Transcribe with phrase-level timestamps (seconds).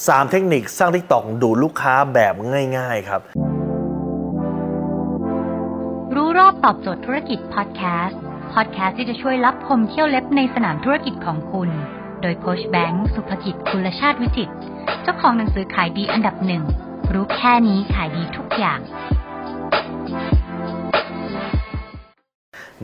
[0.00, 2.34] 3 เทคนิคสร้าง TikTok ดูดลูกค้าแบบ
[2.78, 3.20] ง่าย ๆ ครับ
[6.14, 8.20] รู้รอบตอบโจทย์ธุรกิจพอดแคสต์
[8.52, 11.68] พอดแคสต์ที่จะช่วยลับคมเขี้ยวเล็บในสนามธุรกิจของคุณ
[12.22, 14.54] โดยโค้ชแบงค์สุภกิจคุณชาติวิจิตร
[15.02, 16.62] เจ้าของหนังสือขายดีอันดับหนึ่ง
[17.12, 18.80] รู้แค่นี้ขายดีทุกอย่าง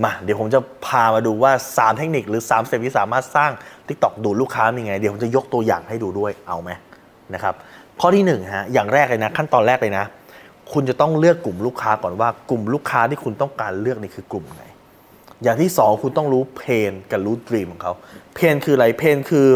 [0.02, 3.50] มา เดี๋ยวผมจะพามาดูว่า 3 เทคนิคหรือ3 step ที่สามารถสร้าง
[3.88, 6.72] TikTok ดูดลูกค้ามีไง เดี๋ยวผมจะยกตัวอย่างให้ดูด้วยเอาไหม
[7.34, 7.54] นะครับ
[8.00, 10.04] ข้อที่1ฮะอย่างแรกเลยนะขั้นตอนแรกเลยนะ
[10.72, 14.64] คุณจะต้องเลือกกลุ่มลูกค้าก่อนว่ากลุ่มลูกค้าที่คุณต้องการเลือกนี่คือกลุ่มไหน
[15.42, 17.92] อย่างที่ 2 คุณต้องรู้เพนกับรู้ดรีมของเขา
[18.34, 19.46] เพนคืออะไรเพนคือ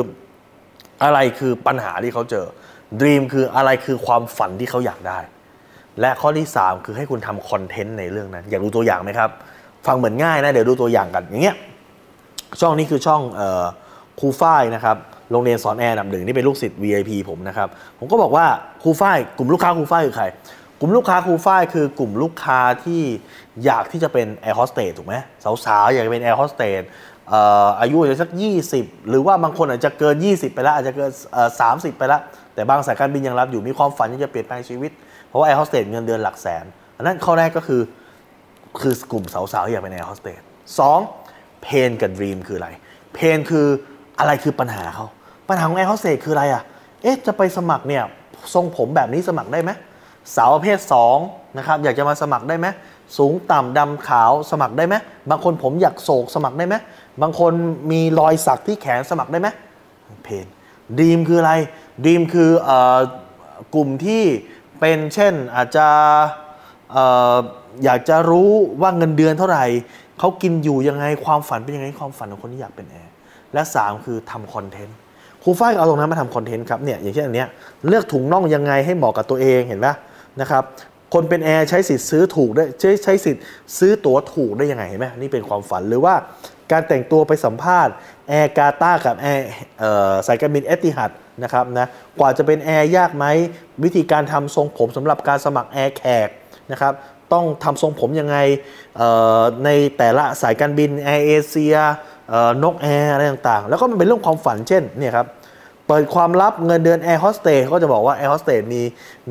[1.04, 2.46] อะไรคือปัญหาที่เขาเจอ
[3.00, 5.18] ดรีมคืออะไรคือความฝันที่เขาอยากได้
[6.00, 9.30] และข้อที่ 3 คือให้คุณทำคอนเทนต์ในเรื่องนั้น อยากดูตัวอย่างไหมครับ
[9.86, 11.56] ฟังเหมือนง่ายนะ เดี๋ยวดูตัวอย่างกันอย่างเงี้ย
[12.60, 13.64] ช่องนี้คือช่องออ
[14.20, 14.96] ครูฝ้ายนะครับ
[15.32, 17.68] โรงเรียนสอนแอร์อันดับหนึ่งนี่เป็นลูกศิษย์ VIP ผมนะครับ
[17.98, 18.46] ผมก็บอกว่า
[18.82, 20.26] ครูฝ้ายกลุ่มลูกค้าครูฝ้ายคือใคร
[20.80, 23.02] กลุ่มลูกค้าครูฝ้ายคือกลุ่มลูกค้าที่
[23.64, 25.14] อยากที่จะเป็นแอร์โฮสเตสถูกไหม
[25.64, 26.82] สาวๆ อยากจะเป็นแอร์โฮสเตส
[27.80, 28.30] อายุอาจจะสัก
[28.70, 32.20] 20 หรือว่าบางคนอาจจะเกิน 20 ไปแล้ว อาจจะเกินเอ่อ30ไปแล้ว
[32.54, 34.90] แต่บางสายการบินยังรับอยู่มีความฝันที่จะเปลี่ยนแปลงชีวิต
[35.28, 36.64] เพราะว่าแอร์โฮสเตสเงินเดือนหลักแสน
[36.96, 37.80] อันนั้นข้อแรกก็คือ
[38.80, 40.40] คือกลุ่มสาวๆที่อยากเป็นแอร์โฮสเตส
[40.78, 40.98] สอง
[41.62, 42.68] pain กับ dream คืออะไร
[43.14, 43.66] pain คือ
[44.20, 45.06] อะไรคือปัญหาเขา
[45.52, 46.62] ปัญหาของแอร์โฮสเตสคืออะไรอะ
[47.02, 48.04] เอ๊ะ จะไปสมัครเนี่ย
[48.54, 49.70] ทรงผมแบบนี้สมัครได้ไหม
[50.36, 50.78] สาวประเภท
[51.18, 52.66] 2นะครับอยากจะมาสมัครได้ไหม
[53.18, 54.94] สูงต่ำดำขาวสมัครได้ไหม
[55.30, 56.74] บางคนผมหยักศกสมัครได้ไหม
[57.22, 57.52] บางคน
[57.90, 59.48] มีรอยสักที่แขนสมัครได้ไหม
[60.24, 60.46] pain
[60.98, 61.52] ดีมคืออะไร
[62.04, 62.98] ดีมคือเออ
[63.74, 64.22] กลุ่มที่
[64.80, 65.88] เป็นเช่นอาจจะ
[66.92, 67.36] เอ่อ
[67.84, 68.50] อยากจะรู้
[68.80, 69.64] ว่าเงินเดือนเท่าไหร่
[70.18, 73.12] เขากินอยู่ยังไงความฝันเป็นยังไงความฝันของคนที่อยากเป็นแอร์
[73.54, 74.96] และ 3 คือทำคอนเทนต์
[75.42, 77.48] ครูฝ้ายเอาตรงนั้นมาทำคอนเทนต์ครับเนี่ยอย่างเช่นอันเนี้ย
[77.88, 79.88] เลือกถุงน่องยังไงให้เหมาะกับตัวเองเห็นไหม
[80.40, 80.62] นะครับ
[81.14, 83.42] คนเป็นแอร์ใช้สิทธิ์ซื้อถูกได้ใช้ใช้สิทธิ์
[83.78, 86.14] ซื้อตั๋วถูกได้ยังไงเห็นไหมนี่เป็นความฝันหรือว่า
[86.72, 87.92] การแต่งตัวไปสัมภาษณ์
[88.28, 89.46] แอร์กาตาร์กับแอร์
[90.26, 91.10] สายการบินเอติฮัด
[91.42, 91.86] นะครับนะ
[92.20, 93.26] กว่าจะเป็นแอร์ยากไหม
[93.84, 96.28] วิธีการทำทรงผมสำหรับการสมัครแอร์แขก
[96.72, 96.92] นะครับ
[97.32, 98.36] ต้องทำทรงผมยังไง
[99.64, 101.76] ในแต่ละสายการบินแอร์เอเชีย
[102.62, 105.26] นกแอร์อะไรต่างๆ แล้วก็มันเป็นเรื่องความฝันเช่นเนี่ยครับ
[105.88, 108.82] เปิดความลับเงินเดือนแอร์โฮสเตสก็จะบอกว่าแอร์โฮสเตสมี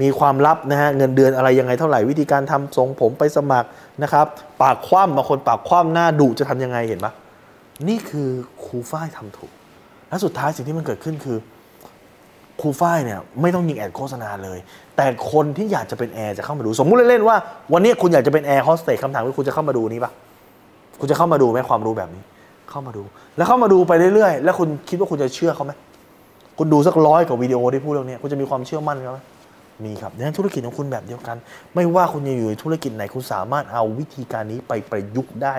[0.01, 3.69] มีความลับนะฮะเงินเดือนอะไรยังไงเท่าไหร่วิธีการทำทรงผมไปสมัคร
[4.03, 4.25] นะครับ
[4.62, 7.13] ปากคว่ำบางคนปากคว่ำหน้าดุจะทำยังไงเห็นปะ
[7.88, 8.29] นี่คือ
[8.66, 9.51] ครูฝ้ายทำถูก
[10.09, 11.38] และสุดท้ายสิ่งที่มันเกิดขึ้นคือ
[12.62, 14.59] ครูฝ้ายเนี่ยไม่ต้องยิง ad โฆษณาเลย
[14.95, 17.38] แต่คนที่อยากจะเป็นแอร์จะเข้ามาดู สมมุติเล่นๆว่า
[17.73, 20.12] วันนี้คุณอยากจะเป็นแอร์โฮสเตสคำถามคือคุณจะเข้ามาดูนี้ปะ
[21.00, 22.23] คุณจะเข้ามาดูไหมความรู้แบบนี้
[22.71, 23.03] เข้ามาดู
[23.37, 25.73] แล้วเข้ามาดูไปเรื่อยๆ แล้วคุณคิดว่าคุณจะเชื่อเขาไหม
[26.57, 29.15] คุณดูสักร้อยกว่าวิดีโอที่พูดเรื่องนี้คุณจะมีความเชื่อมั่นครับ
[29.85, 31.37] มีครับดังนั้นธุรกิจของคุณแบบเดียวกัน
[31.75, 35.55] ไม่ว่าคุณจะอยู่ในธุรกิจไหนคุณสามารถเอาวิธีการนี้ไปประยุกต์ได้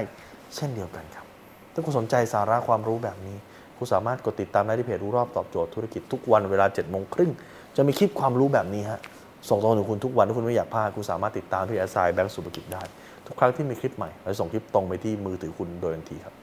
[0.54, 1.26] เช่นเดียวกันครับ
[1.72, 3.36] ถ้าคุณสนใจสาระความรู้แบบนี้
[3.78, 7.30] คุณสามารถกดติดตามได้ที่เพจรู้รอบตอบโจทย์ธุรกิจทุกวันเวลา7จ็ดโมงครึ่ง
[7.76, 9.00] จะมีคลิปความรู้แบบนี้ฮะ
[9.48, 12.82] ส่งตรงถึงคุณทุกวันถ้าคุณไม่อยากพลาดคุณสามารถติดตามที่แอสไซแบงก์สุภกิจได้
[13.26, 16.34] ทุกครั้งที่มีคลิปใหม่เราส่งคลิปตรงไปที่มือถือคุณโดยทันทีครับ